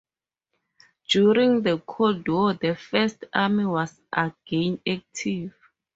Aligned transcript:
During 1.09 1.61
the 1.61 1.77
Cold 1.77 2.27
War 2.27 2.55
the 2.55 2.75
First 2.75 3.25
Army 3.35 3.67
was 3.67 4.01
again 4.11 4.81
active. 4.87 5.53